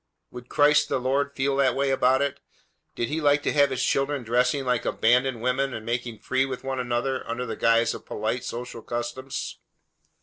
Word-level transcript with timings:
Would 0.31 0.49
Christ 0.49 0.89
the 0.89 0.97
Lord 0.99 1.35
feel 1.35 1.55
that 1.57 1.75
way 1.75 1.91
about 1.91 2.23
it? 2.23 2.39
Did 2.95 3.09
He 3.09 3.21
like 3.21 3.43
to 3.43 3.53
have 3.53 3.69
His 3.69 3.83
children 3.83 4.23
dressing 4.23 4.65
like 4.65 4.83
abandoned 4.83 5.43
women 5.43 5.75
and 5.75 5.85
making 5.85 6.17
free 6.21 6.43
with 6.43 6.63
one 6.63 6.79
another 6.79 7.23
under 7.29 7.45
the 7.45 7.55
guise 7.55 7.93
of 7.93 8.03
polite 8.07 8.43
social 8.43 8.81
customs? 8.81 9.59